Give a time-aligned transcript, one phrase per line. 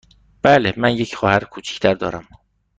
[0.43, 2.27] بله، من یک خواهر کوچک تر دارم.